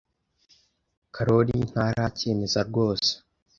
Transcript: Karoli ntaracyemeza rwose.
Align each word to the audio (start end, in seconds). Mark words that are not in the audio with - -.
Karoli 1.15 1.55
ntaracyemeza 1.71 2.59
rwose. 2.69 3.11